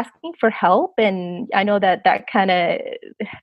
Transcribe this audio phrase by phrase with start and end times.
[0.00, 2.80] asking for help and i know that that kind of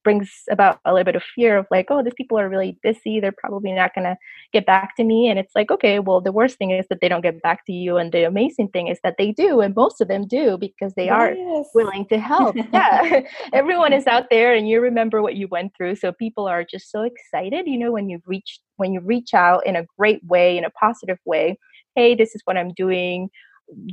[0.03, 3.19] brings about a little bit of fear of like oh these people are really busy
[3.19, 4.17] they're probably not going to
[4.53, 5.29] get back to me.
[5.29, 7.73] And it's like okay well the worst thing is that they don't get back to
[7.73, 10.93] you and the amazing thing is that they do and most of them do because
[10.93, 11.13] they yes.
[11.13, 12.55] are willing to help.
[12.73, 13.21] Yeah.
[13.53, 16.91] Everyone is out there and you remember what you went through so people are just
[16.91, 20.57] so excited you know when you reach when you reach out in a great way
[20.57, 21.57] in a positive way.
[21.95, 23.29] Hey this is what i'm doing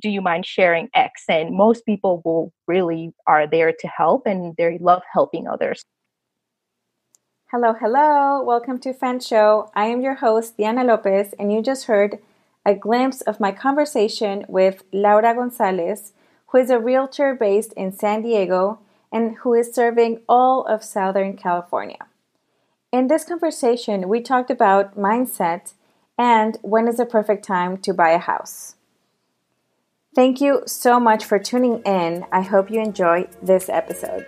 [0.02, 1.24] do you mind sharing X?
[1.28, 5.84] And most people will really are there to help and they love helping others.
[7.50, 8.42] Hello, hello.
[8.42, 9.70] Welcome to Fan Show.
[9.74, 12.18] I am your host, Diana Lopez, and you just heard
[12.64, 16.12] a glimpse of my conversation with Laura Gonzalez,
[16.48, 18.78] who is a realtor based in San Diego
[19.12, 21.98] and who is serving all of Southern California.
[22.92, 25.72] In this conversation, we talked about mindset
[26.16, 28.76] and when is the perfect time to buy a house.
[30.12, 32.24] Thank you so much for tuning in.
[32.32, 34.26] I hope you enjoy this episode.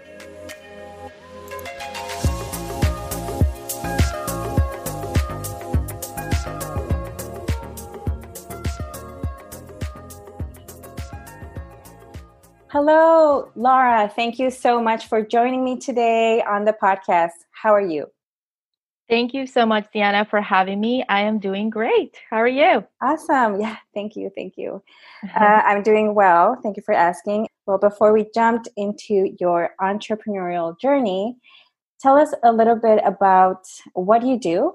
[12.69, 14.09] Hello, Laura.
[14.09, 17.33] Thank you so much for joining me today on the podcast.
[17.51, 18.07] How are you?
[19.13, 21.05] Thank you so much, Diana, for having me.
[21.07, 22.17] I am doing great.
[22.31, 22.83] How are you?
[23.03, 23.61] Awesome.
[23.61, 24.31] Yeah, thank you.
[24.35, 24.83] Thank you.
[25.37, 26.57] Uh, I'm doing well.
[26.63, 27.47] Thank you for asking.
[27.67, 31.37] Well, before we jumped into your entrepreneurial journey,
[32.01, 34.73] tell us a little bit about what you do,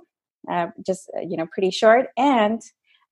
[0.47, 2.61] uh, just, uh, you know, pretty short, and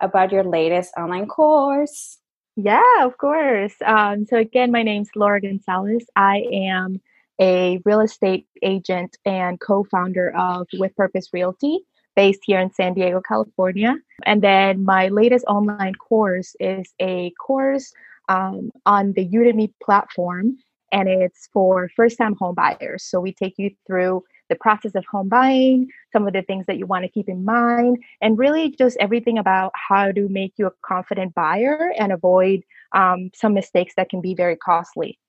[0.02, 2.20] about your latest online course.
[2.56, 3.74] Yeah, of course.
[3.84, 6.06] Um, so, again, my name's Laura Gonzalez.
[6.16, 7.02] I am
[7.40, 11.80] a real estate agent and co founder of With Purpose Realty
[12.16, 13.96] based here in San Diego, California.
[14.24, 17.92] And then my latest online course is a course
[18.30, 20.58] um, on the Udemy platform,
[20.92, 23.04] and it's for first time home buyers.
[23.04, 26.78] So we take you through the process of home buying, some of the things that
[26.78, 30.68] you want to keep in mind, and really just everything about how to make you
[30.68, 32.62] a confident buyer and avoid
[32.94, 35.20] um, some mistakes that can be very costly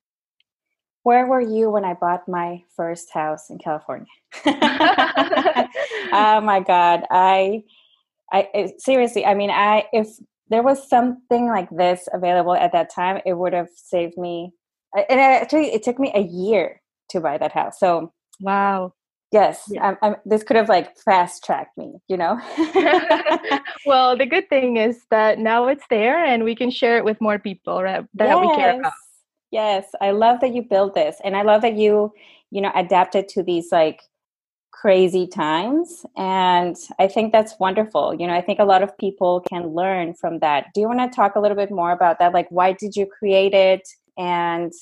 [1.06, 4.09] where were you when I bought my first house in California?
[4.44, 7.05] oh my God.
[7.12, 7.62] I,
[8.33, 10.09] I it, seriously, I mean, I, if
[10.49, 14.50] there was something like this available at that time, it would have saved me.
[14.97, 17.78] Eh, and actually, it took me a year to buy that house.
[17.78, 18.93] So, wow.
[19.31, 19.87] Yes, yeah.
[19.87, 22.41] I'm, I'm, this could have like fast tracked me, you know.
[23.87, 27.21] well, the good thing is that now it's there, and we can share it with
[27.21, 28.41] more people right, that yes.
[28.41, 28.93] we care about.
[29.51, 32.12] Yes, I love that you built this, and I love that you,
[32.51, 34.03] you know, adapted to these like
[34.73, 39.41] crazy times and i think that's wonderful you know i think a lot of people
[39.49, 40.67] can learn from that.
[40.75, 42.34] Do you want to talk a little bit more about that?
[42.34, 44.73] Like why did you create it and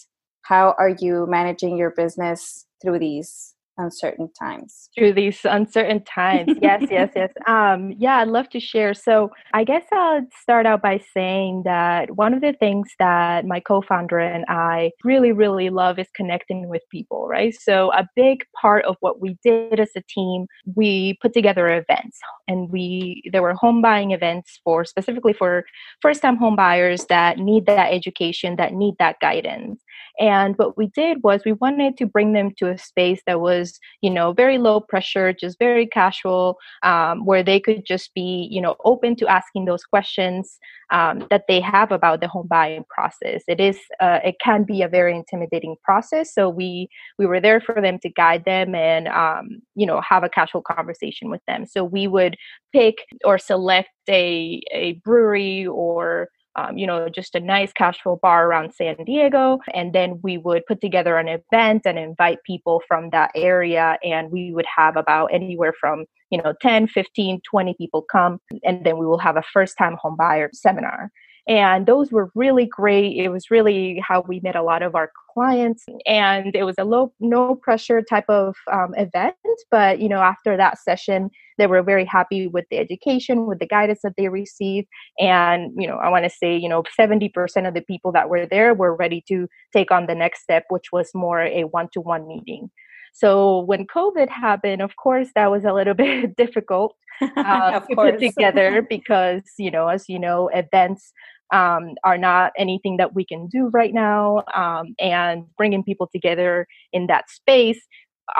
[0.42, 4.88] how are you managing your business through these uncertain times.
[4.96, 6.56] Through these uncertain times.
[6.62, 7.30] Yes yes yes.
[7.46, 8.94] Um yeah i'd love to share.
[8.94, 13.60] So i guess i'll start out by saying that one of the things that my
[13.60, 17.54] co-founder and i really really love is connecting with people right?
[17.60, 22.18] So a big part of what we did as a team we put together events
[22.48, 25.64] and we there were home buying events for specifically for
[26.00, 29.82] first time home buyers that need that education that need that guidance.
[30.20, 33.63] And what we did was we wanted to bring them to a space that was,
[34.00, 38.60] you know, very low pressure, just very casual, um, where they could just be, you
[38.60, 40.58] know, open to asking those questions
[40.90, 43.42] um, that they have about the home buying process.
[43.48, 46.34] It is, uh, it can be a very intimidating process.
[46.34, 46.88] So we
[47.18, 50.62] we were there for them to guide them and, um, you know, have a casual
[50.62, 51.66] conversation with them.
[51.66, 52.36] So we would
[52.72, 58.46] pick or select a a brewery or um, you know, just a nice casual bar
[58.46, 59.58] around San Diego.
[59.72, 63.98] And then we would put together an event and invite people from that area.
[64.04, 68.38] And we would have about anywhere from, you know, 10, 15, 20 people come.
[68.62, 71.10] And then we will have a first time home buyer seminar.
[71.46, 73.16] And those were really great.
[73.16, 75.84] It was really how we met a lot of our clients.
[76.06, 79.36] And it was a low, no pressure type of um, event.
[79.70, 83.66] But, you know, after that session, they were very happy with the education, with the
[83.66, 84.88] guidance that they received.
[85.18, 87.30] And, you know, I want to say, you know, 70%
[87.68, 90.92] of the people that were there were ready to take on the next step, which
[90.92, 92.70] was more a one to one meeting.
[93.12, 96.96] So when COVID happened, of course, that was a little bit difficult
[97.36, 101.12] uh, to put together because, you know, as you know, events
[101.52, 104.42] um, are not anything that we can do right now.
[104.54, 107.80] Um, and bringing people together in that space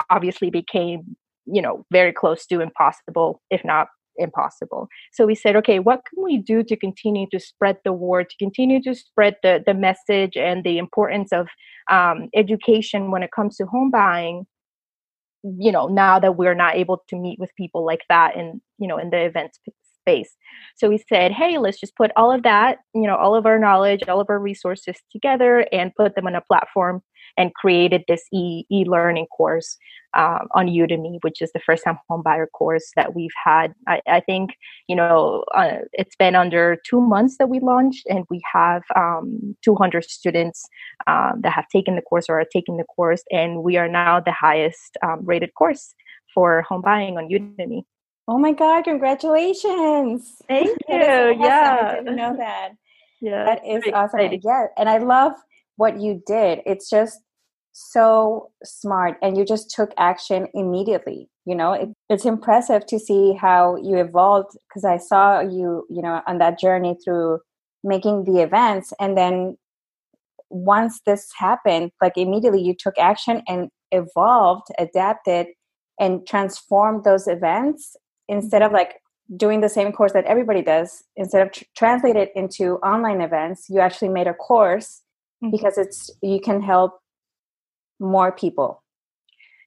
[0.09, 1.15] obviously became,
[1.45, 3.87] you know, very close to impossible, if not
[4.17, 4.87] impossible.
[5.13, 8.35] So we said, okay, what can we do to continue to spread the word, to
[8.37, 11.47] continue to spread the, the message and the importance of
[11.91, 14.45] um, education when it comes to home buying?
[15.43, 18.87] You know, now that we're not able to meet with people like that in, you
[18.87, 19.51] know, in the event
[20.05, 20.35] space.
[20.75, 23.57] So we said, hey, let's just put all of that, you know, all of our
[23.57, 27.01] knowledge, all of our resources together and put them on a platform
[27.37, 29.77] and created this e e-learning course
[30.15, 33.73] um, on Udemy, which is the first time homebuyer course that we've had.
[33.87, 34.51] I, I think,
[34.87, 39.55] you know, uh, it's been under two months that we launched, and we have um,
[39.63, 40.67] 200 students
[41.07, 44.19] um, that have taken the course or are taking the course, and we are now
[44.19, 45.93] the highest um, rated course
[46.33, 47.83] for home buying on Udemy.
[48.27, 50.41] Oh my God, congratulations.
[50.47, 50.95] Thank you.
[50.95, 51.41] awesome.
[51.41, 51.91] Yeah.
[51.91, 52.69] I didn't know that.
[53.21, 53.45] Yeah.
[53.45, 54.19] That is awesome.
[54.19, 54.41] Exciting.
[54.43, 54.65] Yeah.
[54.77, 55.33] And I love
[55.77, 56.59] what you did.
[56.65, 57.19] It's just
[57.77, 63.33] so smart and you just took action immediately you know it, it's impressive to see
[63.33, 67.37] how you evolved because i saw you you know on that journey through
[67.83, 69.57] making the events and then
[70.49, 75.47] once this happened like immediately you took action and evolved adapted
[75.99, 79.01] and transformed those events instead of like
[79.37, 83.67] doing the same course that everybody does instead of tr- translate it into online events
[83.69, 85.01] you actually made a course
[85.43, 85.51] mm-hmm.
[85.51, 86.99] because it's you can help
[87.99, 88.83] more people.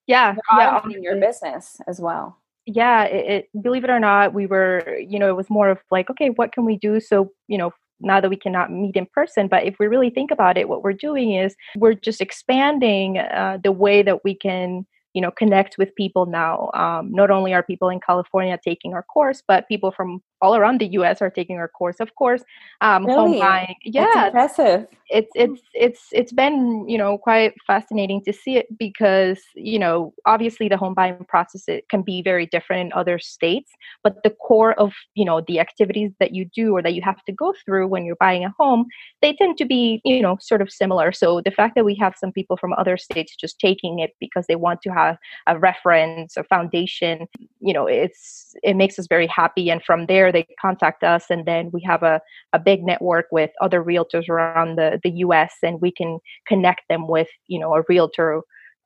[0.07, 2.39] Yeah yeah in your business as well.
[2.67, 5.79] Yeah it, it, believe it or not we were you know it was more of
[5.91, 7.01] like okay what can we do?
[7.01, 10.31] So you know now that we cannot meet in person but if we really think
[10.31, 14.87] about it what we're doing is we're just expanding uh, the way that we can
[15.19, 16.71] you know connect with people now.
[16.75, 20.79] Um, not only are people in california taking our course but people from all around
[20.81, 22.43] the us are taking our course of course.
[22.81, 23.19] Um, really?
[23.19, 24.87] home buying yeah That's impressive.
[25.11, 30.15] It's it's it's it's been you know quite fascinating to see it because you know
[30.27, 33.71] obviously the home buying process it can be very different in other states
[34.05, 37.25] but the core of you know the activities that you do or that you have
[37.25, 38.87] to go through when you're buying a home
[39.23, 41.11] they tend to be you know sort of similar.
[41.13, 44.47] So the fact that we have some people from other states just taking it because
[44.47, 45.08] they want to have
[45.47, 47.27] a reference or foundation
[47.61, 51.47] you know it's it makes us very happy and from there they contact us and
[51.47, 52.21] then we have a,
[52.53, 57.07] a big network with other realtors around the the US and we can connect them
[57.09, 58.43] with, you know, a realtor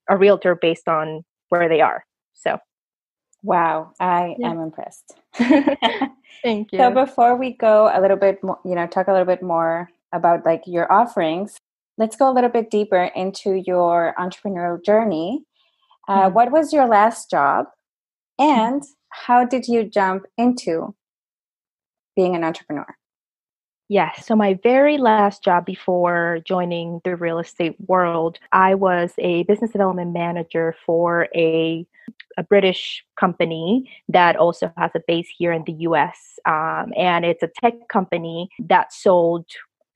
[0.08, 2.04] a realtor based on where they are.
[2.34, 2.58] So
[3.44, 4.50] Wow, I yeah.
[4.50, 5.16] am impressed.
[5.34, 6.78] Thank you.
[6.78, 9.88] So before we go a little bit more, you know, talk a little bit more
[10.12, 11.58] about like your offerings,
[11.98, 15.44] let's go a little bit deeper into your entrepreneurial journey.
[16.08, 16.34] Uh, mm-hmm.
[16.34, 17.66] What was your last job,
[18.38, 20.94] and how did you jump into
[22.16, 22.96] being an entrepreneur?
[23.88, 24.26] Yes.
[24.26, 29.70] So, my very last job before joining the real estate world, I was a business
[29.70, 31.86] development manager for a,
[32.38, 36.38] a British company that also has a base here in the US.
[36.46, 39.46] Um, and it's a tech company that sold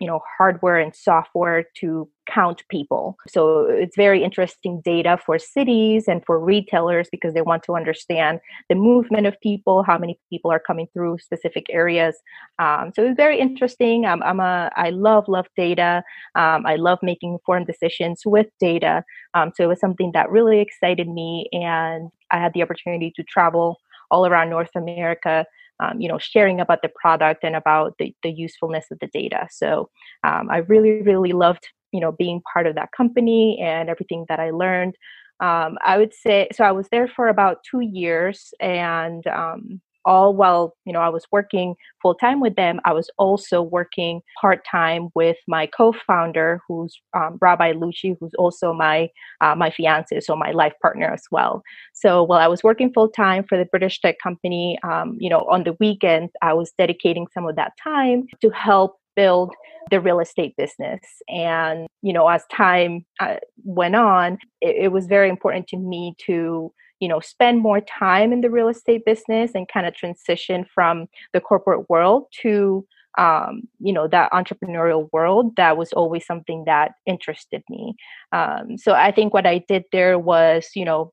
[0.00, 3.16] you know hardware and software to count people.
[3.28, 8.40] So it's very interesting data for cities and for retailers because they want to understand
[8.68, 12.16] the movement of people how many people are coming through specific areas.
[12.58, 14.04] Um, so it's very interesting.
[14.06, 16.02] Um, i'm a i love love data.
[16.34, 19.04] Um, i love making informed decisions with data.
[19.34, 23.22] Um, so it was something that really excited me and i had the opportunity to
[23.22, 23.78] travel
[24.10, 25.44] all around north america
[25.80, 29.46] um, you know sharing about the product and about the, the usefulness of the data.
[29.50, 29.90] So
[30.24, 34.40] um, i really really loved you know being part of that company and everything that
[34.40, 34.94] i learned
[35.40, 40.34] um, i would say so i was there for about two years and um, all
[40.34, 44.64] while you know I was working full time with them, I was also working part
[44.70, 49.10] time with my co-founder, who's um, Rabbi Lucci, who's also my
[49.42, 51.62] uh, my fiance, so my life partner as well.
[51.92, 55.40] So while I was working full time for the British tech company, um, you know,
[55.50, 59.54] on the weekends I was dedicating some of that time to help build
[59.90, 61.00] the real estate business.
[61.28, 66.14] And, you know, as time uh, went on, it, it, was very important to me
[66.26, 70.64] to you know spend more time in the real estate business and kind of transition
[70.74, 72.86] from the corporate world to
[73.18, 77.94] um, you know that entrepreneurial world that was always something that interested me
[78.32, 81.12] um, so i think what i did there was you know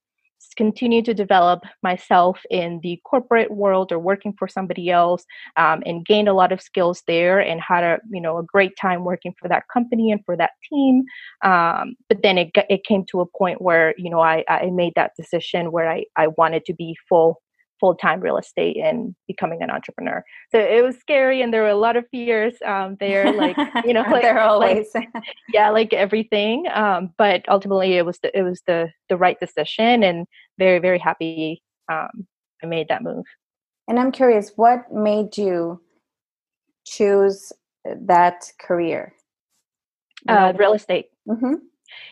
[0.55, 5.25] continue to develop myself in the corporate world or working for somebody else
[5.57, 8.75] um, and gained a lot of skills there and had a you know a great
[8.79, 11.03] time working for that company and for that team.
[11.43, 14.93] Um, but then it, it came to a point where you know I, I made
[14.95, 17.41] that decision where I, I wanted to be full
[17.79, 20.23] full time real estate and becoming an entrepreneur.
[20.51, 23.93] So it was scary, and there were a lot of fears um, there, like you
[23.93, 25.09] know, like there always, like,
[25.53, 26.65] yeah, like everything.
[26.73, 30.25] Um, but ultimately, it was the it was the the right decision, and
[30.57, 31.61] very very happy
[31.91, 32.27] um,
[32.63, 33.25] I made that move.
[33.87, 35.81] And I'm curious, what made you
[36.85, 37.51] choose
[37.83, 39.13] that career?
[40.27, 41.07] Uh, real estate.
[41.27, 41.55] Mm-hmm.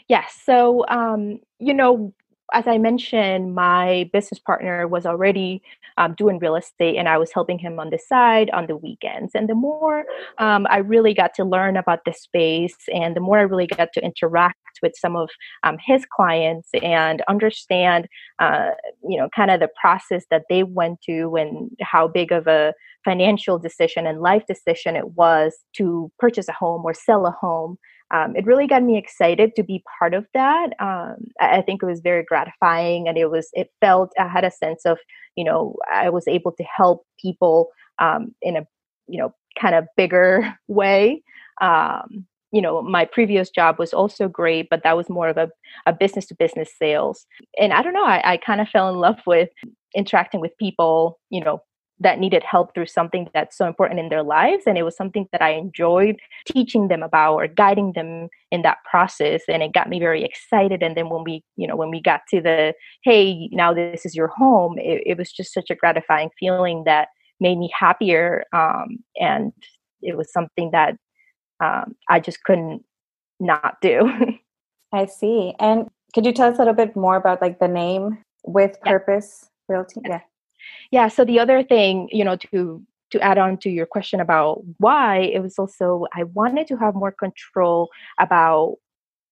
[0.07, 0.37] Yes.
[0.43, 2.13] So, um, you know,
[2.53, 5.61] as I mentioned, my business partner was already
[5.97, 9.33] um, doing real estate and I was helping him on the side on the weekends.
[9.35, 10.05] And the more
[10.37, 13.89] um, I really got to learn about the space and the more I really got
[13.93, 15.29] to interact with some of
[15.63, 18.07] um, his clients and understand,
[18.39, 18.71] uh,
[19.07, 22.73] you know, kind of the process that they went to and how big of a
[23.03, 27.77] financial decision and life decision it was to purchase a home or sell a home
[28.11, 30.73] um, it really got me excited to be part of that.
[30.79, 34.51] Um, I, think it was very gratifying, and it was it felt I had a
[34.51, 34.97] sense of
[35.35, 38.67] you know I was able to help people um, in a
[39.07, 41.23] you know kind of bigger way.
[41.61, 45.49] Um, you know, my previous job was also great, but that was more of a,
[45.85, 47.25] a business to business sales.
[47.57, 49.47] And I don't know, I, I kind of fell in love with
[49.95, 51.61] interacting with people, you know,
[52.01, 55.27] that needed help through something that's so important in their lives and it was something
[55.31, 59.89] that i enjoyed teaching them about or guiding them in that process and it got
[59.89, 63.47] me very excited and then when we you know when we got to the hey
[63.51, 67.57] now this is your home it, it was just such a gratifying feeling that made
[67.57, 69.53] me happier um, and
[70.01, 70.95] it was something that
[71.63, 72.83] um, i just couldn't
[73.39, 74.09] not do.
[74.93, 78.21] I see and could you tell us a little bit more about like the name
[78.43, 79.75] with purpose yeah.
[79.75, 80.19] realty yeah
[80.91, 84.61] yeah so the other thing you know to to add on to your question about
[84.77, 87.89] why it was also i wanted to have more control
[88.19, 88.75] about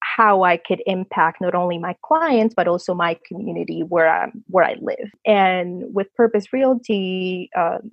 [0.01, 4.65] how I could impact not only my clients but also my community where I where
[4.65, 5.11] I live.
[5.25, 7.91] And with Purpose Realty, um,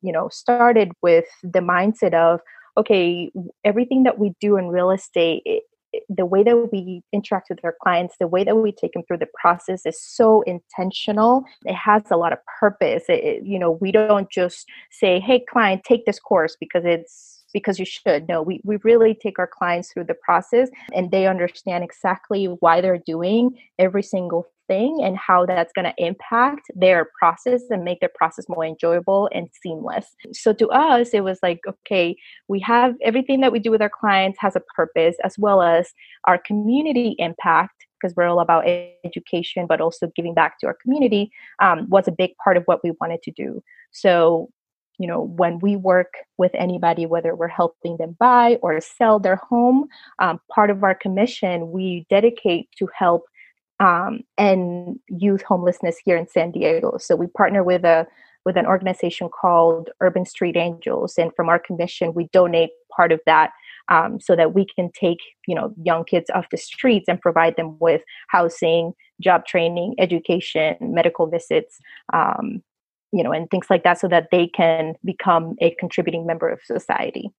[0.00, 2.40] you know, started with the mindset of
[2.76, 3.30] okay,
[3.64, 5.64] everything that we do in real estate, it,
[6.08, 9.18] the way that we interact with our clients, the way that we take them through
[9.18, 11.44] the process is so intentional.
[11.64, 13.04] It has a lot of purpose.
[13.08, 17.44] It, it, you know, we don't just say, "Hey, client, take this course because it's
[17.52, 21.26] because you should." No, we we really take our clients through the process, and they
[21.26, 27.10] understand exactly why they're doing every single thing and how that's going to impact their
[27.18, 30.06] process and make their process more enjoyable and seamless.
[30.32, 32.16] So to us, it was like, okay,
[32.48, 35.90] we have everything that we do with our clients has a purpose as well as
[36.24, 38.66] our community impact because we're all about
[39.04, 42.82] education, but also giving back to our community um, was a big part of what
[42.82, 43.62] we wanted to do.
[43.92, 44.48] So
[44.98, 49.36] you know when we work with anybody whether we're helping them buy or sell their
[49.36, 49.86] home
[50.18, 53.22] um, part of our commission we dedicate to help
[53.80, 56.98] um, and youth homelessness here in San Diego.
[56.98, 58.06] So we partner with a
[58.44, 63.20] with an organization called Urban Street Angels, and from our commission, we donate part of
[63.24, 63.52] that
[63.88, 67.56] um, so that we can take you know young kids off the streets and provide
[67.56, 71.78] them with housing, job training, education, medical visits.
[72.12, 72.62] Um,
[73.14, 76.60] you know, and things like that, so that they can become a contributing member of
[76.64, 77.30] society.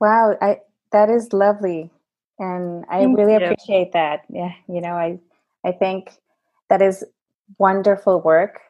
[0.00, 0.58] Wow, I
[0.92, 1.90] that is lovely
[2.40, 3.38] and I Thank really you.
[3.38, 4.22] appreciate that.
[4.28, 5.18] Yeah, you know, I
[5.64, 6.10] I think
[6.68, 7.04] that is
[7.58, 8.60] wonderful work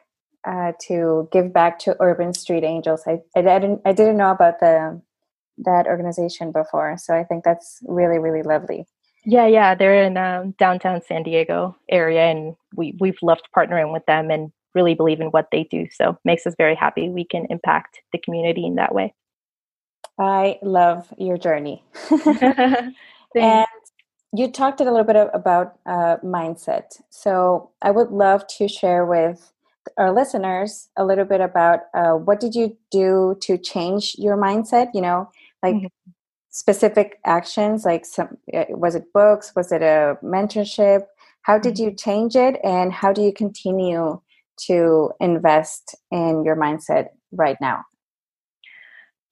[0.45, 3.03] uh, to give back to Urban Street Angels.
[3.07, 5.01] I, I didn't I didn't know about the
[5.59, 8.85] that organization before, so I think that's really really lovely.
[9.23, 14.05] Yeah, yeah, they're in um, downtown San Diego area, and we we've loved partnering with
[14.05, 15.87] them and really believe in what they do.
[15.91, 19.13] So makes us very happy we can impact the community in that way.
[20.19, 21.83] I love your journey.
[23.35, 23.67] and
[24.33, 27.01] you talked a little bit about uh, mindset.
[27.09, 29.51] So I would love to share with
[29.97, 34.89] our listeners a little bit about uh, what did you do to change your mindset?
[34.93, 35.29] You know,
[35.61, 36.11] like mm-hmm.
[36.49, 39.53] specific actions, like some uh, was it books?
[39.55, 41.05] Was it a mentorship?
[41.41, 41.89] How did mm-hmm.
[41.89, 44.21] you change it, and how do you continue
[44.67, 47.83] to invest in your mindset right now?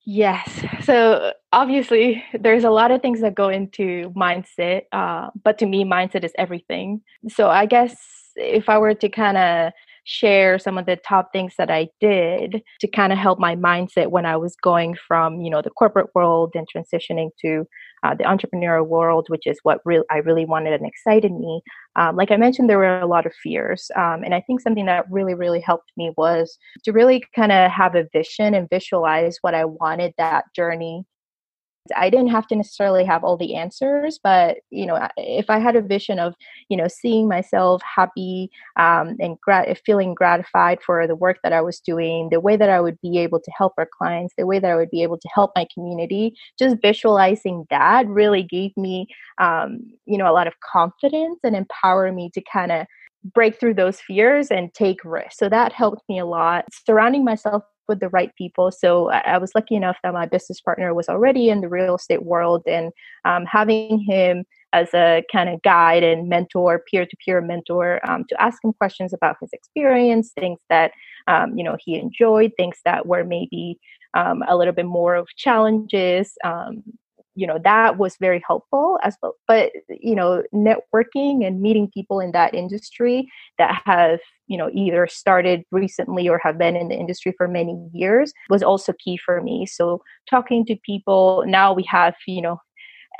[0.06, 0.64] Yes.
[0.84, 5.84] So obviously, there's a lot of things that go into mindset, uh, but to me,
[5.84, 7.02] mindset is everything.
[7.28, 7.96] So I guess
[8.36, 9.72] if I were to kind of
[10.04, 14.08] share some of the top things that I did to kind of help my mindset
[14.10, 17.66] when I was going from, you know, the corporate world and transitioning to
[18.02, 21.60] uh, the entrepreneurial world, which is what re- I really wanted and excited me.
[22.00, 23.90] Um, like I mentioned, there were a lot of fears.
[23.94, 27.70] Um, and I think something that really, really helped me was to really kind of
[27.70, 31.04] have a vision and visualize what I wanted that journey
[31.96, 35.76] I didn't have to necessarily have all the answers, but you know, if I had
[35.76, 36.34] a vision of
[36.68, 41.60] you know seeing myself happy um, and grat- feeling gratified for the work that I
[41.60, 44.58] was doing, the way that I would be able to help our clients, the way
[44.58, 49.06] that I would be able to help my community, just visualizing that really gave me
[49.38, 52.86] um, you know a lot of confidence and empower me to kind of
[53.34, 55.36] break through those fears and take risks.
[55.38, 56.64] So that helped me a lot.
[56.86, 58.70] Surrounding myself with the right people.
[58.70, 62.22] So I, was lucky enough that my business partner was already in the real estate
[62.22, 62.92] world, and
[63.26, 68.64] um, having him as a kind of guide and mentor, peer-to-peer mentor, um, to ask
[68.64, 70.92] him questions about his experience, things that
[71.26, 73.78] um, you know he enjoyed, things that were maybe
[74.14, 76.82] um, a little bit more of challenges um,
[77.34, 82.20] you know that was very helpful as well but you know networking and meeting people
[82.20, 84.18] in that industry that have
[84.50, 88.62] you know either started recently or have been in the industry for many years was
[88.62, 89.64] also key for me.
[89.64, 92.60] So talking to people now we have you know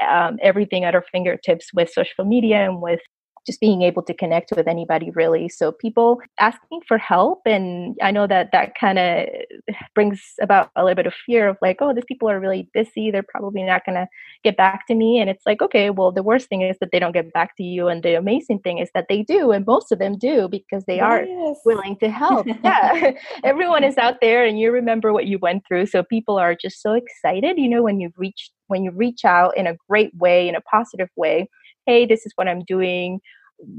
[0.06, 3.00] um, everything at our fingertips with social media and with
[3.47, 5.49] just being able to connect with anybody really.
[5.49, 9.26] So people asking for help and i know that that kind of
[9.94, 13.11] brings about a little bit of fear of like oh these people are really busy
[13.11, 14.06] they're probably not going to
[14.42, 15.20] get back to me.
[15.20, 17.62] And it's like okay well the worst thing is that they don't get back to
[17.62, 20.85] you and the amazing thing is that they do and most of them do because
[20.87, 21.04] they yes.
[21.04, 21.26] are
[21.64, 22.47] willing to help.
[22.64, 23.12] Yeah
[23.44, 25.87] everyone is out there and you remember what you went through.
[25.87, 29.56] So people are just so excited you know when you reach when you reach out
[29.56, 31.49] in a great way in a positive way
[31.90, 33.20] hey, this is what I'm doing.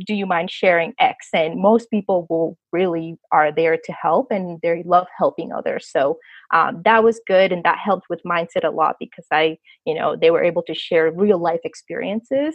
[0.05, 1.29] Do you mind sharing X?
[1.33, 5.87] And most people will really are there to help and they love helping others.
[5.89, 6.17] So
[6.53, 7.51] um, that was good.
[7.51, 10.75] And that helped with mindset a lot because I, you know, they were able to
[10.75, 12.53] share real life experiences.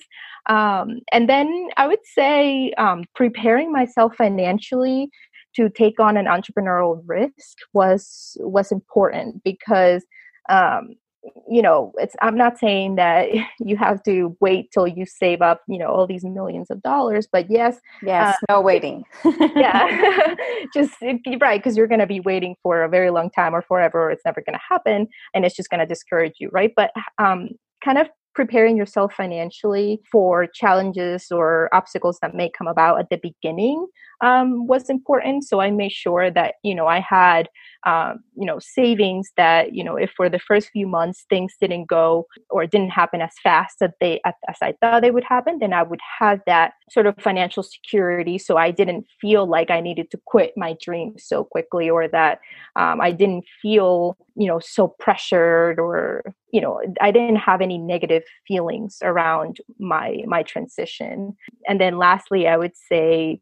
[0.48, 5.08] Um, and then I would say um, preparing myself financially
[5.56, 10.04] to take on an entrepreneurial risk was was important because
[10.50, 10.90] um,
[11.49, 13.28] you know it's i'm not saying that
[13.61, 17.26] you have to wait till you save up you know all these millions of dollars
[17.30, 19.04] but yes yes uh, no waiting.
[19.54, 20.35] Yeah
[20.75, 20.95] just
[21.40, 24.11] right because you're going to be waiting for a very long time or forever or
[24.11, 26.73] it's never going to happen and it's just going to discourage you right?
[26.76, 27.50] But um
[27.85, 33.16] kind of preparing yourself financially for challenges or obstacles that may come about at the
[33.16, 33.87] beginning
[34.20, 35.44] um, was important.
[35.44, 37.49] So I made sure that you know I had
[37.85, 41.87] um, you know savings that you know if for the first few months things didn't
[41.87, 45.73] go or didn't happen as fast as they as I thought they would happen, then
[45.73, 48.38] I would have that sort of financial security.
[48.38, 52.40] So I didn't feel like I needed to quit my dream so quickly, or that
[52.76, 57.78] um, I didn't feel you know so pressured or you know i didn't have any
[57.78, 61.34] negative feelings around my my transition
[61.69, 63.40] and then lastly i would say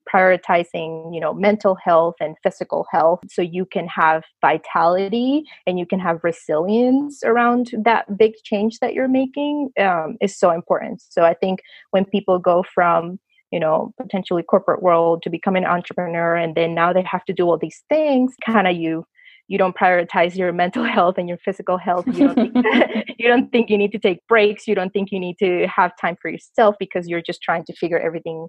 [0.64, 5.87] prioritizing you know mental health and physical health so you can have vitality and you
[5.87, 11.03] can have resilience around that big change that you're making um, is so important.
[11.09, 13.18] So i think when people go from
[13.50, 17.33] you know potentially corporate world to become an entrepreneur and then now they have to
[17.33, 19.05] do all these things kind of you
[19.48, 22.07] you don't prioritize your mental health and your physical health.
[22.07, 22.55] You don't, think,
[23.18, 24.66] you don't think you need to take breaks.
[24.66, 27.74] You don't think you need to have time for yourself because you're just trying to
[27.74, 28.48] figure everything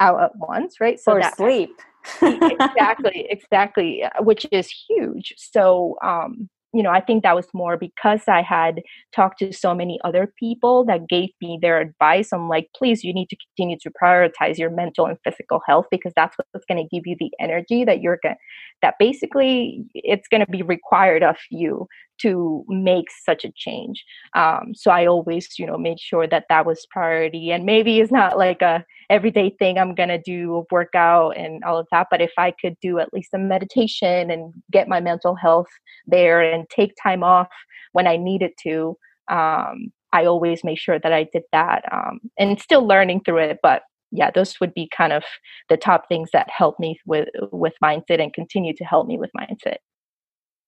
[0.00, 0.98] out at once right?
[0.98, 1.70] So or that, sleep.
[2.22, 5.34] exactly exactly uh, which is huge.
[5.36, 8.82] So um you know, I think that was more because I had
[9.14, 12.32] talked to so many other people that gave me their advice.
[12.32, 16.12] I'm like, please, you need to continue to prioritize your mental and physical health because
[16.16, 18.34] that's what's going to give you the energy that you're going
[18.82, 21.86] that basically it's going to be required of you
[22.22, 24.04] to make such a change.
[24.34, 27.50] Um, so I always, you know, made sure that that was priority.
[27.50, 31.78] And maybe it's not like a everyday thing I'm gonna do, a workout and all
[31.78, 32.08] of that.
[32.10, 35.68] But if I could do at least a meditation and get my mental health
[36.06, 37.48] there and take time off
[37.92, 38.96] when I needed to,
[39.30, 41.84] um, I always make sure that I did that.
[41.92, 43.82] Um, and still learning through it, but
[44.14, 45.24] yeah, those would be kind of
[45.68, 49.30] the top things that help me with with mindset and continue to help me with
[49.36, 49.78] mindset.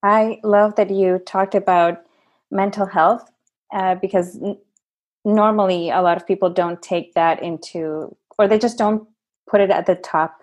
[0.07, 1.99] I love that you talked about
[2.53, 3.29] mental health
[3.75, 4.57] uh, because n-
[5.25, 9.09] normally a lot of people don't take that into, or they just don't
[9.51, 10.39] put it at the top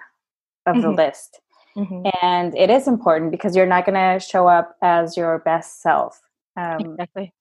[0.66, 0.82] of mm-hmm.
[0.82, 1.40] the list.
[1.78, 2.08] Mm-hmm.
[2.22, 6.20] And it is important because you're not going to show up as your best self.
[6.58, 7.34] Um, exactly.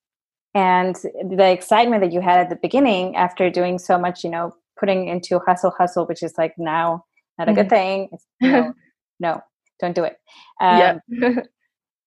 [0.54, 0.94] And
[1.28, 5.08] the excitement that you had at the beginning after doing so much, you know, putting
[5.08, 7.04] into hustle, hustle, which is like now
[7.36, 7.60] not a mm-hmm.
[7.62, 8.10] good thing.
[8.40, 8.74] no,
[9.18, 9.42] no,
[9.80, 10.18] don't do it.
[10.60, 11.40] Um, yeah.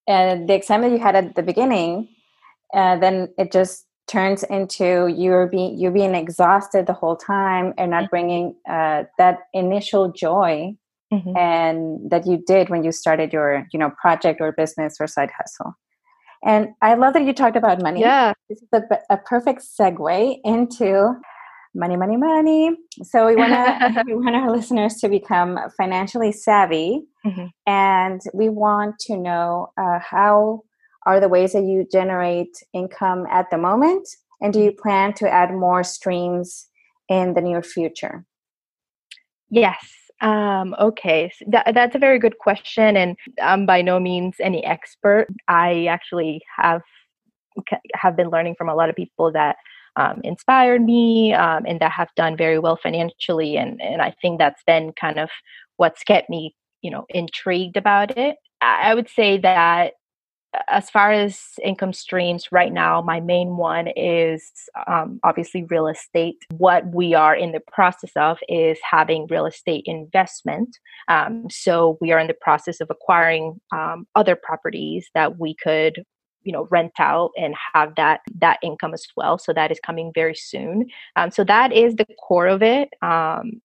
[0.07, 2.07] and the excitement you had at the beginning
[2.73, 7.91] uh, then it just turns into you're being you're being exhausted the whole time and
[7.91, 8.09] not mm-hmm.
[8.09, 10.75] bringing uh, that initial joy
[11.11, 11.37] mm-hmm.
[11.37, 15.31] and that you did when you started your you know project or business or side
[15.37, 15.73] hustle
[16.43, 20.37] and i love that you talked about money yeah this is a, a perfect segue
[20.43, 21.13] into
[21.75, 22.71] money money money
[23.03, 27.45] so we want to we want our listeners to become financially savvy mm-hmm.
[27.67, 30.61] and we want to know uh, how
[31.05, 34.07] are the ways that you generate income at the moment
[34.41, 34.81] and do you mm-hmm.
[34.81, 36.67] plan to add more streams
[37.09, 38.25] in the near future
[39.49, 44.35] yes Um, okay, so that, that's a very good question, and I'm by no means
[44.39, 45.27] any expert.
[45.47, 46.81] I actually have
[47.95, 49.57] have been learning from a lot of people that
[49.95, 54.39] um, inspired me um, and that have done very well financially, and and I think
[54.39, 55.29] that's been kind of
[55.77, 58.37] what's kept me, you know, intrigued about it.
[58.61, 59.93] I would say that
[60.67, 64.51] as far as income streams right now my main one is
[64.87, 69.83] um, obviously real estate what we are in the process of is having real estate
[69.85, 70.77] investment
[71.07, 76.03] um, so we are in the process of acquiring um, other properties that we could
[76.45, 80.11] you know rent out and have that that income as well so that is coming
[80.13, 80.85] very soon.
[81.15, 83.61] Um, so that is the core of it um,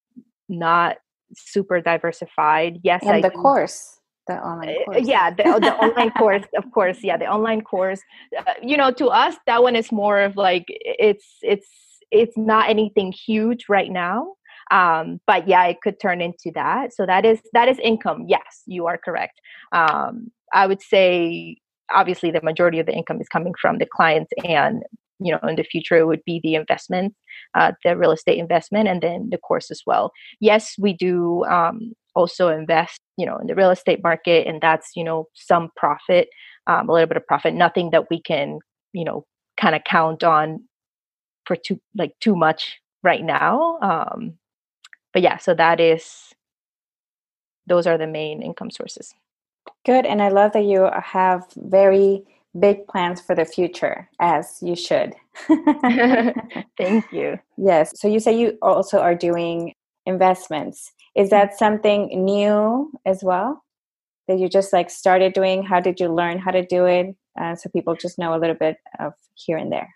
[0.48, 0.96] not
[1.34, 2.80] super diversified.
[2.82, 3.40] Yes and I the do.
[3.40, 5.06] course the online uh, course.
[5.06, 8.00] yeah the, the online course of course yeah the online course.
[8.36, 11.68] Uh, you know to us that one is more of like it's it's
[12.10, 14.34] it's not anything huge right now
[14.70, 16.94] um, but yeah it could turn into that.
[16.94, 18.26] So that is that is income.
[18.28, 19.40] Yes you are correct.
[19.72, 21.56] Um, i would say
[21.92, 24.82] obviously the majority of the income is coming from the clients and
[25.18, 27.14] you know in the future it would be the investment
[27.54, 30.12] uh, the real estate investment and then the course as well.
[30.40, 34.90] Yes we do um, also invest you know in the real estate market and that's
[34.96, 36.28] you know some profit
[36.66, 38.58] um, a little bit of profit nothing that we can
[38.92, 39.24] you know
[39.56, 40.62] kind of count on
[41.46, 44.34] for too like too much right now um,
[45.12, 46.32] but yeah so that is
[47.66, 49.14] those are the main income sources
[49.84, 52.22] good and i love that you have very
[52.58, 55.14] big plans for the future as you should.
[56.76, 57.38] Thank you.
[57.56, 59.74] Yes so you say you also are doing
[60.06, 60.92] investments.
[61.14, 63.64] Is that something new as well?
[64.26, 65.62] That you just like started doing?
[65.62, 67.14] How did you learn how to do it?
[67.40, 69.94] Uh, so people just know a little bit of here and there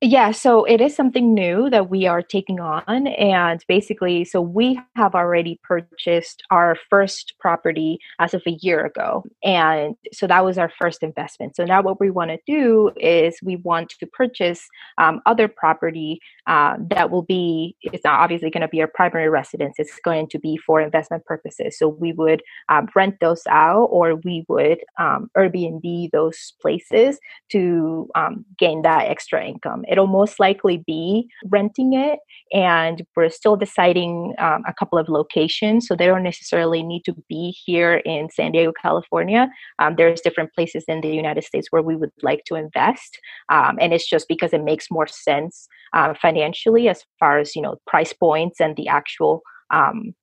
[0.00, 3.08] yeah, so it is something new that we are taking on.
[3.08, 9.24] And basically, so we have already purchased our first property as of a year ago.
[9.42, 11.56] And so that was our first investment.
[11.56, 16.20] So now what we want to do is we want to purchase um, other property
[16.48, 20.26] uh, that will be, it's not obviously going to be our primary residence, it's going
[20.30, 21.78] to be for investment purposes.
[21.78, 27.18] So we would um, rent those out or we would um, Airbnb those places
[27.50, 29.84] to um, gain that extra income.
[29.90, 32.18] It'll most likely be renting it
[32.50, 37.14] and we're still deciding um, a couple of locations so they don't necessarily need to
[37.28, 39.50] be here in san diego california.
[39.78, 43.18] Um, there's different places in the united states where we would like to invest
[43.50, 47.62] um, and it's just because it makes more sense uh, financially as far as you
[47.62, 50.14] know price points and the actual um,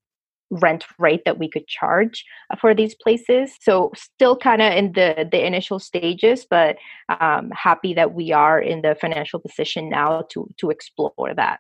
[0.49, 3.55] rent rate that we could charge uh, for these places.
[3.61, 6.77] So still kind of in the the initial stages but
[7.19, 11.59] um, happy that we are in the financial position now to to explore that.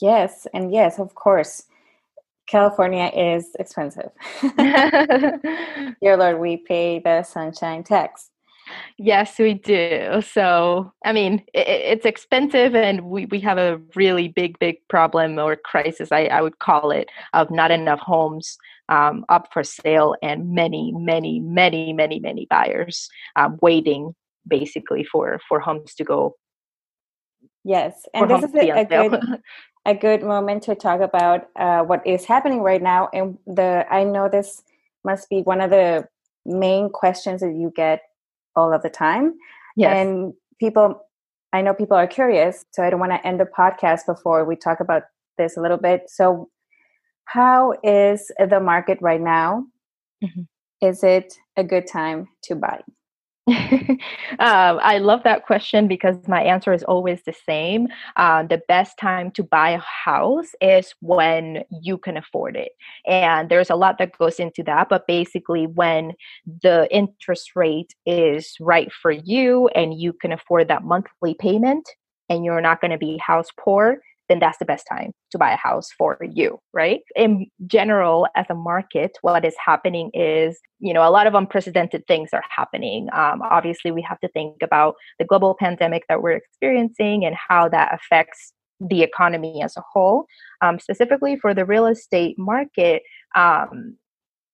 [0.00, 1.64] Yes and yes of course
[2.46, 4.10] california is expensive.
[6.02, 8.30] Dear lord we pay the sunshine tax
[8.98, 10.20] Yes, we do.
[10.22, 15.38] So, I mean, it, it's expensive, and we, we have a really big, big problem
[15.38, 18.56] or crisis, I, I would call it, of not enough homes
[18.88, 24.14] um, up for sale and many, many, many, many, many buyers um, waiting
[24.46, 26.34] basically for, for homes to go.
[27.64, 29.20] Yes, and this is a, a good,
[29.86, 33.08] a good moment to talk about uh, what is happening right now.
[33.12, 34.62] And the I know this
[35.02, 36.06] must be one of the
[36.44, 38.02] main questions that you get
[38.56, 39.34] all of the time.
[39.76, 39.96] Yes.
[39.96, 41.00] And people,
[41.52, 44.56] I know people are curious, so I don't want to end the podcast before we
[44.56, 45.02] talk about
[45.38, 46.02] this a little bit.
[46.08, 46.48] So,
[47.26, 49.64] how is the market right now?
[50.22, 50.42] Mm-hmm.
[50.86, 52.82] Is it a good time to buy?
[53.48, 53.98] um,
[54.38, 57.88] I love that question because my answer is always the same.
[58.16, 62.72] Uh, the best time to buy a house is when you can afford it.
[63.06, 66.12] And there's a lot that goes into that, but basically, when
[66.62, 71.86] the interest rate is right for you and you can afford that monthly payment
[72.30, 73.98] and you're not going to be house poor,
[74.28, 77.00] then that's the best time to buy a house for you, right?
[77.14, 82.06] In general, as a market, what is happening is, you know, a lot of unprecedented
[82.06, 83.08] things are happening.
[83.12, 87.68] Um, obviously, we have to think about the global pandemic that we're experiencing and how
[87.68, 90.26] that affects the economy as a whole.
[90.60, 93.02] Um, specifically for the real estate market,
[93.36, 93.96] um,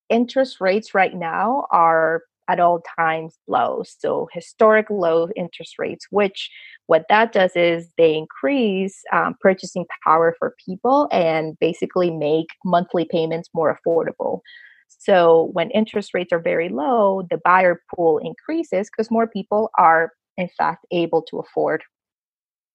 [0.09, 3.83] interest rates right now are at all times low.
[3.87, 6.51] So historic low interest rates, which
[6.87, 13.07] what that does is they increase um, purchasing power for people and basically make monthly
[13.11, 14.41] payments more affordable.
[14.89, 20.13] So when interest rates are very low, the buyer pool increases because more people are
[20.37, 21.85] in fact able to afford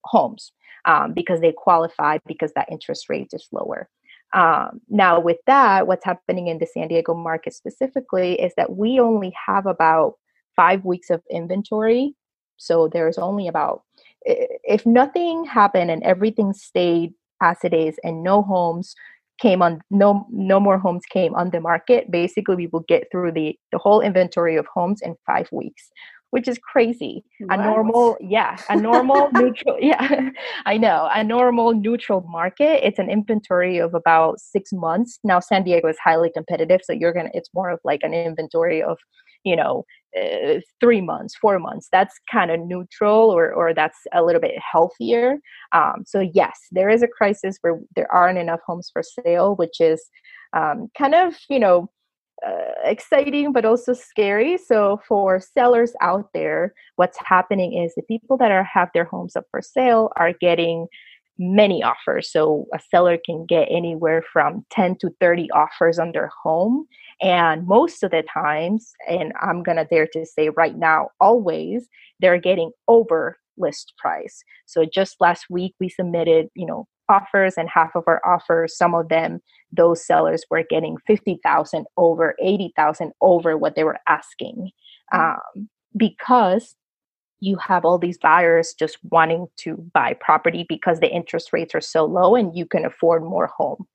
[0.05, 0.51] homes
[0.85, 3.89] um, because they qualify because that interest rate is lower.
[4.33, 8.99] Um, now, with that, what's happening in the San Diego market specifically is that we
[8.99, 10.15] only have about
[10.55, 12.15] five weeks of inventory.
[12.57, 13.83] So there's only about,
[14.23, 18.95] if nothing happened and everything stayed as it is and no homes
[19.39, 23.31] came on no no more homes came on the market basically we will get through
[23.31, 25.89] the the whole inventory of homes in five weeks
[26.35, 27.23] which is crazy.
[27.39, 27.61] What?
[27.61, 30.31] A normal, yeah, a normal neutral, yeah,
[30.65, 32.85] I know, a normal neutral market.
[32.85, 35.17] It's an inventory of about six months.
[35.23, 37.29] Now, San Diego is highly competitive, so you're gonna.
[37.33, 38.97] It's more of like an inventory of,
[39.45, 39.85] you know,
[40.21, 41.87] uh, three months, four months.
[41.89, 45.37] That's kind of neutral, or or that's a little bit healthier.
[45.71, 49.79] Um, so yes, there is a crisis where there aren't enough homes for sale, which
[49.79, 50.03] is
[50.51, 51.89] um, kind of you know
[52.45, 54.57] uh, exciting but also scary.
[54.57, 59.35] So for sellers out there what's happening is the people that are have their homes
[59.35, 60.87] up for sale are getting
[61.37, 62.31] many offers.
[62.31, 66.85] So a seller can get anywhere from 10 to 30 offers on their home.
[67.21, 71.87] And most of the times and i'm gonna dare to say right now always
[72.19, 74.43] they're getting over list price.
[74.65, 78.95] So just last week we submitted you know offers and half of our offers some
[78.95, 79.41] of them
[79.75, 84.71] those sellers were getting 50,000 over 80,000 over what they were asking.
[85.13, 86.75] Um, because
[87.39, 91.81] you have all these buyers just wanting to buy property because the interest rates are
[91.81, 93.85] so low and you can afford more home.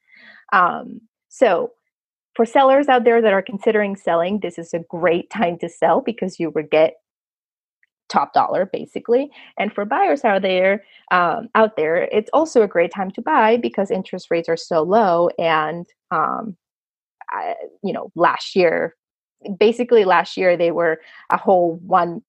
[0.53, 1.73] Um, so
[2.37, 6.01] for sellers out there that are considering selling this is a great time to sell
[6.01, 6.95] because you will get
[8.11, 9.31] top dollar basically.
[9.59, 13.57] And for buyers out there um, out there it's also a great time to buy
[13.57, 16.57] because interest rates are so low and um,
[17.31, 18.97] I, you know last year
[19.59, 22.21] basically last year they were a whole 1%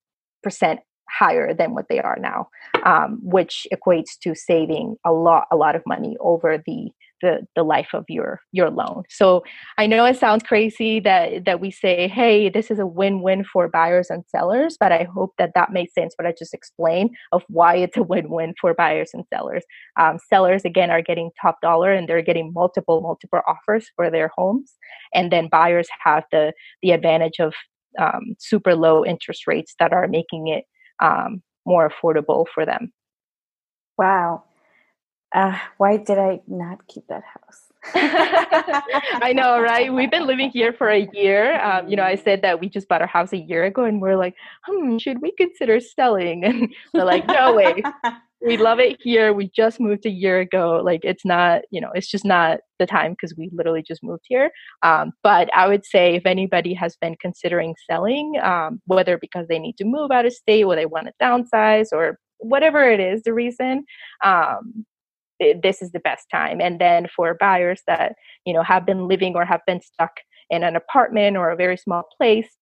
[1.17, 2.47] higher than what they are now
[2.85, 7.63] um, which equates to saving a lot a lot of money over the the the
[7.63, 9.03] life of your your loan.
[9.09, 9.43] So
[9.77, 13.67] I know it sounds crazy that that we say, hey, this is a win-win for
[13.67, 16.13] buyers and sellers, but I hope that that makes sense.
[16.17, 19.63] What I just explained of why it's a win-win for buyers and sellers.
[19.99, 24.31] Um, sellers again are getting top dollar and they're getting multiple multiple offers for their
[24.35, 24.73] homes,
[25.13, 27.53] and then buyers have the the advantage of
[27.99, 30.63] um, super low interest rates that are making it
[31.01, 32.93] um, more affordable for them.
[33.97, 34.43] Wow
[35.33, 37.70] uh, why did I not keep that house?
[37.95, 39.91] I know, right?
[39.91, 41.59] We've been living here for a year.
[41.61, 43.99] Um, you know, I said that we just bought our house a year ago, and
[44.01, 46.43] we're like, hmm, should we consider selling?
[46.51, 47.81] And we're like, no way.
[48.41, 49.33] we love it here.
[49.33, 50.81] We just moved a year ago.
[50.83, 54.25] Like, it's not, you know, it's just not the time because we literally just moved
[54.27, 54.51] here.
[54.83, 59.59] Um, but I would say if anybody has been considering selling, um, whether because they
[59.59, 63.23] need to move out of state or they want to downsize or whatever it is,
[63.23, 63.85] the reason,
[64.23, 64.85] um,
[65.41, 66.61] Eh, this is the best time.
[66.61, 70.11] And then for buyers that you know have been living or have been stuck
[70.49, 72.57] in an apartment or a very small place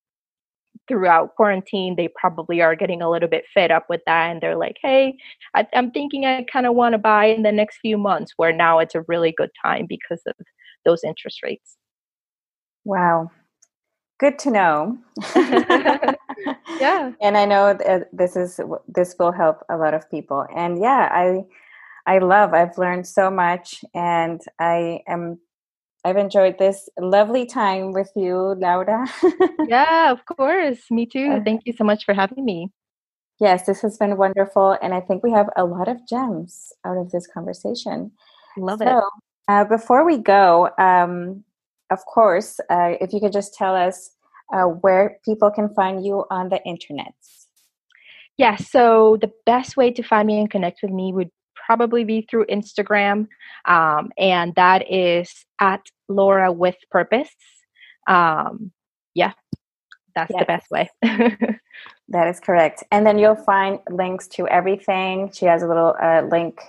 [0.88, 4.32] throughout quarantine they probably are getting a little bit fed up with that.
[4.32, 5.16] And they're like hey
[5.54, 8.54] I, am thinking i kind of want to buy in the next few months where
[8.54, 10.36] now it's a really good time because of
[10.86, 11.76] those interest rates.
[12.86, 13.32] Wow.
[14.20, 14.98] Good to know.
[16.80, 17.12] Yeah.
[17.22, 17.78] And i know
[18.14, 20.46] this is this will help a lot of people.
[20.56, 21.44] And yeah i
[22.06, 22.54] I love.
[22.54, 25.40] I've learned so much, and I am.
[26.06, 29.06] I've enjoyed this lovely time with you, Laura.
[29.68, 30.80] yeah, of course.
[30.90, 31.42] Me too.
[31.44, 32.70] Thank you so much for having me.
[33.40, 36.98] Yes, this has been wonderful, and I think we have a lot of gems out
[36.98, 38.12] of this conversation.
[38.58, 39.04] Love so, it.
[39.48, 41.44] Uh, before we go, um,
[41.90, 44.12] of course, uh, if you could just tell us
[44.54, 47.14] uh, where people can find you on the internet.
[48.38, 51.30] Yeah, so the best way to find me and connect with me would
[51.70, 53.28] probably be through Instagram,
[53.66, 57.30] um, and that is at Laura with Purpose.
[58.08, 58.72] Um,
[59.14, 59.34] yeah,
[60.16, 60.40] that's yes.
[60.40, 60.90] the best way.
[62.10, 62.84] that is correct.
[62.92, 65.32] And then you'll find links to everything.
[65.32, 66.60] She has a little uh, link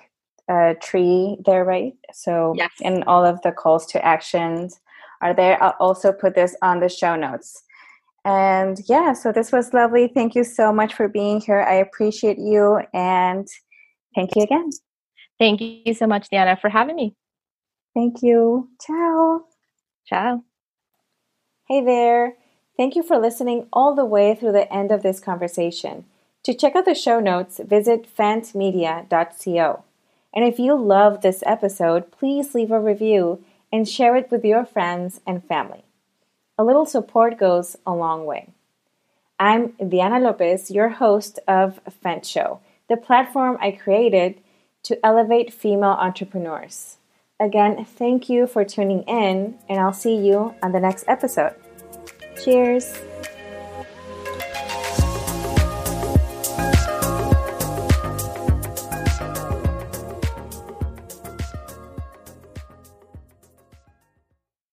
[0.51, 1.95] uh, tree there, right?
[2.13, 2.73] So, yes.
[2.83, 4.81] and all of the calls to actions
[5.23, 5.63] are there.
[5.63, 7.63] I'll also put this on the show notes.
[8.27, 10.09] And yeah, so this was lovely.
[10.09, 11.63] Thank you so much for being here.
[11.63, 13.49] I appreciate you and
[14.15, 14.69] thank you again.
[15.41, 17.17] Thank you so much, Diana, for having me.
[17.95, 18.69] Thank you.
[18.79, 19.45] Ciao.
[20.07, 20.45] Ciao.
[21.67, 22.35] Hey there.
[22.77, 26.05] Thank you for listening all the way through the end of this conversation.
[26.45, 29.85] To check out the show notes, visit fantmedia.co.
[30.35, 34.67] And if you love this episode, please leave a review and share it with your
[34.67, 35.85] friends and family.
[36.59, 38.51] A little support goes a long way.
[39.39, 44.35] I'm Diana Lopez, your host of Fent Show, the platform I created
[44.85, 46.99] to elevate female entrepreneurs.
[47.39, 51.55] Again, thank you for tuning in, and I'll see you on the next episode.
[52.45, 53.01] Cheers!